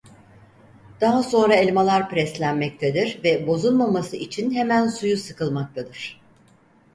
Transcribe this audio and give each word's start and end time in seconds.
Daha 1.01 1.23
sonra 1.23 1.55
elmalar 1.55 2.09
preslenmektedir 2.09 3.19
ve 3.23 3.47
bozulmaması 3.47 4.15
için 4.15 4.51
hemen 4.51 4.87
suyu 4.87 5.17
sıkılmaktadır. 5.17 6.21